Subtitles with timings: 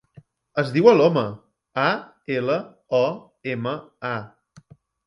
[0.61, 1.25] Es diu Aloma:
[1.83, 1.85] a,
[2.39, 2.59] ela,
[3.05, 3.05] o,
[3.57, 3.77] ema,
[4.17, 4.17] a.